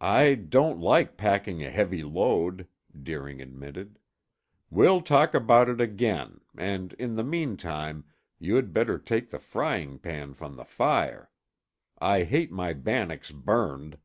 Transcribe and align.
"I 0.00 0.34
don't 0.34 0.80
like 0.80 1.16
packing 1.16 1.62
a 1.62 1.70
heavy 1.70 2.02
load," 2.02 2.66
Deering 3.00 3.40
admitted. 3.40 4.00
"We'll 4.68 5.00
talk 5.00 5.32
about 5.32 5.68
it 5.68 5.80
again, 5.80 6.40
and 6.58 6.92
in 6.94 7.14
the 7.14 7.22
meantime 7.22 8.06
you 8.40 8.56
had 8.56 8.72
better 8.72 8.98
take 8.98 9.30
the 9.30 9.38
frying 9.38 10.00
pan 10.00 10.34
from 10.34 10.56
the 10.56 10.64
fire. 10.64 11.30
I 12.00 12.24
hate 12.24 12.50
my 12.50 12.72
bannocks 12.74 13.30
burned." 13.30 13.98